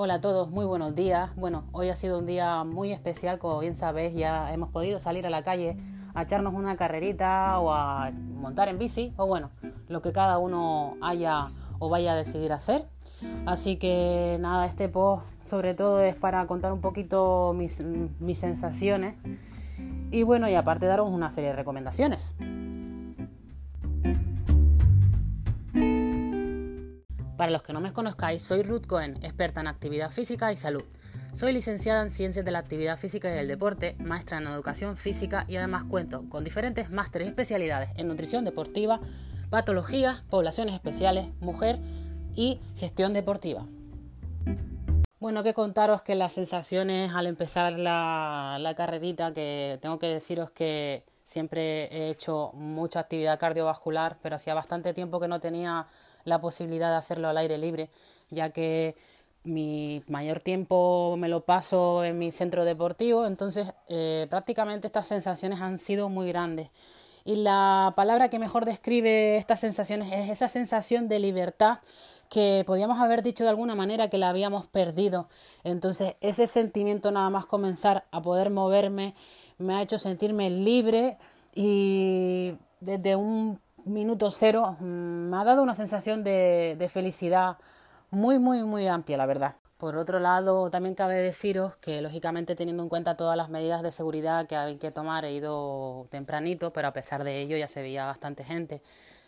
[0.00, 1.34] Hola a todos, muy buenos días.
[1.34, 5.26] Bueno, hoy ha sido un día muy especial, como bien sabéis, ya hemos podido salir
[5.26, 5.76] a la calle
[6.14, 9.50] a echarnos una carrerita o a montar en bici, o bueno,
[9.88, 11.48] lo que cada uno haya
[11.80, 12.86] o vaya a decidir hacer.
[13.44, 17.82] Así que nada, este post sobre todo es para contar un poquito mis,
[18.20, 19.16] mis sensaciones
[20.12, 22.36] y bueno, y aparte daros una serie de recomendaciones.
[27.38, 30.82] Para los que no me conozcáis, soy Ruth Cohen, experta en actividad física y salud.
[31.32, 35.44] Soy licenciada en Ciencias de la Actividad Física y del Deporte, maestra en Educación Física
[35.46, 38.98] y además cuento con diferentes másteres y especialidades en nutrición deportiva,
[39.50, 41.78] patologías, poblaciones especiales, mujer
[42.34, 43.66] y gestión deportiva.
[45.20, 50.50] Bueno, que contaros que las sensaciones al empezar la, la carrerita, que tengo que deciros
[50.50, 55.86] que siempre he hecho mucha actividad cardiovascular, pero hacía bastante tiempo que no tenía
[56.28, 57.90] la posibilidad de hacerlo al aire libre,
[58.30, 58.96] ya que
[59.44, 65.60] mi mayor tiempo me lo paso en mi centro deportivo, entonces eh, prácticamente estas sensaciones
[65.60, 66.68] han sido muy grandes.
[67.24, 71.78] Y la palabra que mejor describe estas sensaciones es esa sensación de libertad
[72.30, 75.28] que podíamos haber dicho de alguna manera que la habíamos perdido.
[75.64, 79.14] Entonces ese sentimiento nada más comenzar a poder moverme
[79.58, 81.18] me ha hecho sentirme libre
[81.54, 87.56] y desde un minuto cero mm, me ha dado una sensación de, de felicidad
[88.10, 89.56] muy, muy, muy amplia, la verdad.
[89.78, 93.92] Por otro lado, también cabe deciros que, lógicamente, teniendo en cuenta todas las medidas de
[93.92, 97.82] seguridad que hay que tomar, he ido tempranito, pero a pesar de ello ya se
[97.82, 98.82] veía bastante gente.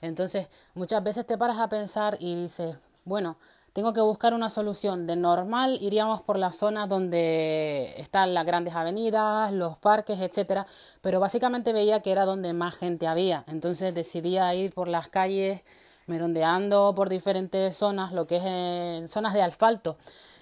[0.00, 3.38] Entonces, muchas veces te paras a pensar y dices, bueno,
[3.76, 5.06] tengo que buscar una solución.
[5.06, 10.66] De normal iríamos por las zonas donde están las grandes avenidas, los parques, etcétera,
[11.02, 13.44] pero básicamente veía que era donde más gente había.
[13.48, 15.62] Entonces decidí ir por las calles
[16.06, 19.98] merondeando por diferentes zonas, lo que es en zonas de asfalto.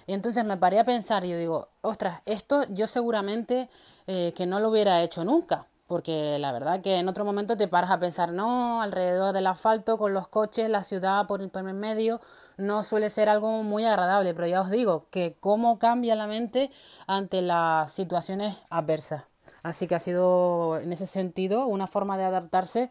[0.07, 3.67] Y entonces me paré a pensar y yo digo, ostras, esto yo seguramente
[4.07, 7.67] eh, que no lo hubiera hecho nunca porque la verdad que en otro momento te
[7.67, 11.63] paras a pensar, no, alrededor del asfalto, con los coches, la ciudad por el, por
[11.63, 12.21] medio,
[12.57, 16.71] no suele ser algo muy agradable, pero ya os digo que cómo cambia la mente
[17.07, 19.23] ante las situaciones adversas.
[19.63, 22.89] Así que ha sido en ese sentido una forma de adaptarse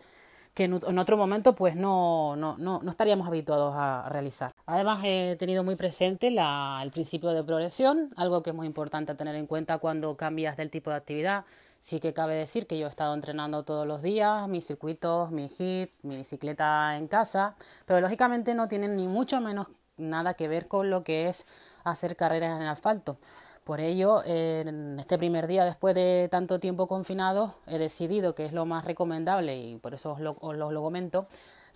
[0.55, 4.53] que en otro momento pues no, no, no, no estaríamos habituados a realizar.
[4.67, 9.17] Además he tenido muy presente la, el principio de progresión, algo que es muy importante
[9.17, 11.45] tener en cuenta cuando cambias del tipo de actividad.
[11.85, 15.51] Sí que cabe decir que yo he estado entrenando todos los días, mis circuitos, mi
[15.51, 19.67] hit, mi bicicleta en casa, pero lógicamente no tienen ni mucho menos
[19.99, 21.45] nada que ver con lo que es
[21.85, 23.19] hacer carreras en asfalto.
[23.65, 28.55] Por ello, en este primer día, después de tanto tiempo confinado, he decidido que es
[28.55, 31.27] lo más recomendable y por eso os lo, lo, comento,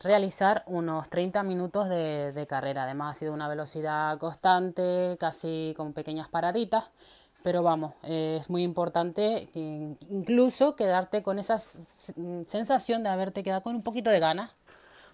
[0.01, 2.85] realizar unos 30 minutos de, de carrera.
[2.85, 6.85] Además, ha sido una velocidad constante, casi con pequeñas paraditas
[7.43, 13.83] pero vamos, es muy importante incluso quedarte con esa sensación de haberte quedado con un
[13.83, 14.57] poquito de ganas,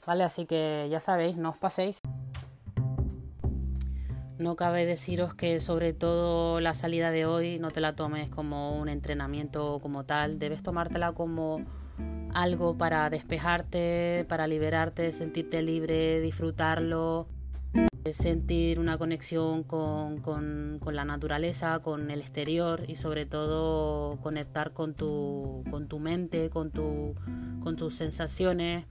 [0.07, 0.25] ¿vale?
[0.25, 1.99] Así que ya sabéis, no os paséis.
[4.39, 8.77] No cabe deciros que sobre todo la salida de hoy no te la tomes como
[8.79, 11.65] un entrenamiento como tal, debes tomártela como
[12.35, 17.29] algo para despejarte, para liberarte, sentirte libre, disfrutarlo
[18.13, 24.95] sentir una conexión con, con, la naturaleza, con el exterior y sobre todo conectar con
[24.95, 27.15] tu, con tu mente, con, tu,
[27.63, 28.85] con tus sensaciones,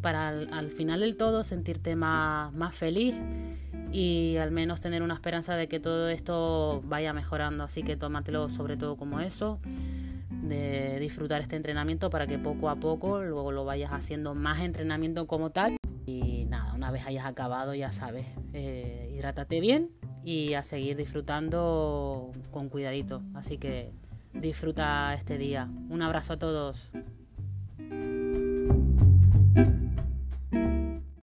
[0.00, 3.14] para al, final del todo sentirte más, más feliz
[3.92, 7.64] y al menos tener una esperanza de que todo esto vaya mejorando.
[7.64, 9.60] Así que tómatelo sobre todo como eso,
[10.30, 15.26] de disfrutar este entrenamiento para que poco a poco luego lo vayas haciendo más entrenamiento
[15.26, 15.76] como tal.
[16.06, 19.90] Y nada, una vez hayas acabado, ya sabes, eh, hidrátate bien
[20.24, 23.22] y a seguir disfrutando con cuidadito.
[23.34, 23.92] Así que
[24.32, 25.68] disfruta este día.
[25.90, 26.90] Un abrazo a todos.